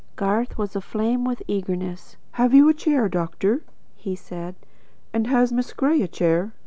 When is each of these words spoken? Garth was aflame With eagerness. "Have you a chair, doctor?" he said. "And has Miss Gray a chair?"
Garth 0.15 0.57
was 0.57 0.75
aflame 0.75 1.25
With 1.25 1.43
eagerness. 1.47 2.17
"Have 2.31 2.55
you 2.55 2.67
a 2.67 2.73
chair, 2.73 3.07
doctor?" 3.07 3.61
he 3.95 4.15
said. 4.15 4.55
"And 5.13 5.27
has 5.27 5.51
Miss 5.53 5.73
Gray 5.73 6.01
a 6.01 6.07
chair?" 6.07 6.53